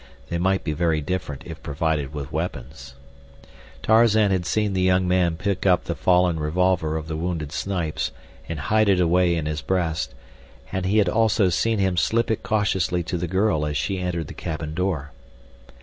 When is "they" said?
0.29-0.39